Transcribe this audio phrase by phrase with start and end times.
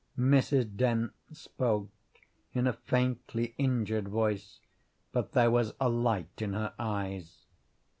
[0.17, 0.77] Mrs.
[0.77, 1.91] Dent spoke
[2.53, 4.59] in a faintly injured voice,
[5.11, 7.45] but there was a light in her eyes.